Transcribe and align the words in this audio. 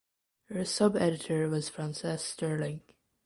Her 0.45 0.61
subeditor 0.61 1.47
was 1.47 1.69
Frances 1.69 2.23
Sterling. 2.23 2.81